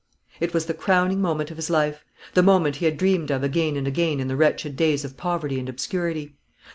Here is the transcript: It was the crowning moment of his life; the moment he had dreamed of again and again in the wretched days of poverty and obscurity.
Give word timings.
It 0.39 0.51
was 0.51 0.65
the 0.65 0.73
crowning 0.73 1.21
moment 1.21 1.51
of 1.51 1.57
his 1.57 1.69
life; 1.69 2.03
the 2.33 2.41
moment 2.41 2.77
he 2.77 2.85
had 2.85 2.97
dreamed 2.97 3.29
of 3.29 3.43
again 3.43 3.75
and 3.77 3.85
again 3.85 4.19
in 4.19 4.27
the 4.27 4.35
wretched 4.35 4.75
days 4.75 5.05
of 5.05 5.15
poverty 5.15 5.59
and 5.59 5.69
obscurity. 5.69 6.33